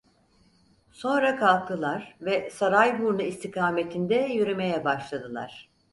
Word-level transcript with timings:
Sonra 0.91 1.35
kalktılar 1.35 2.17
ve 2.21 2.49
Sarayburnu 2.49 3.21
istikametinde 3.21 4.15
yürümeye 4.15 4.85
başladılar. 4.85 5.69